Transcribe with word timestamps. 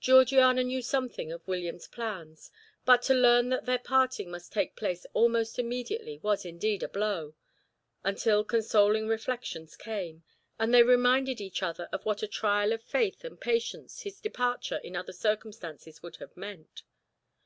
Georgiana 0.00 0.64
knew 0.64 0.80
something 0.80 1.30
of 1.30 1.46
William's 1.46 1.86
plans, 1.86 2.50
but 2.86 3.02
to 3.02 3.12
learn 3.12 3.50
that 3.50 3.66
their 3.66 3.78
parting 3.78 4.30
must 4.30 4.54
take 4.54 4.74
place 4.74 5.04
almost 5.12 5.58
immediately 5.58 6.18
was 6.22 6.46
indeed 6.46 6.82
a 6.82 6.88
blow, 6.88 7.34
until 8.02 8.42
consoling 8.42 9.06
reflections 9.06 9.76
came, 9.76 10.24
and 10.58 10.72
they 10.72 10.82
reminded 10.82 11.42
each 11.42 11.62
other 11.62 11.90
of 11.92 12.06
what 12.06 12.22
a 12.22 12.26
trial 12.26 12.72
of 12.72 12.82
faith 12.82 13.22
and 13.22 13.38
patience 13.38 14.00
his 14.00 14.18
departure 14.18 14.78
in 14.78 14.96
other 14.96 15.12
circumstances 15.12 16.02
would 16.02 16.16
have 16.16 16.34
meant. 16.38 16.82